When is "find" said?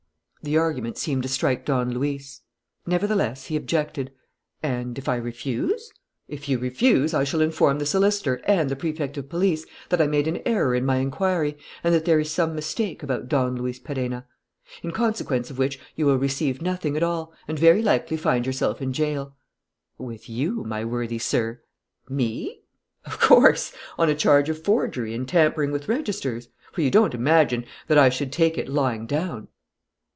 18.17-18.47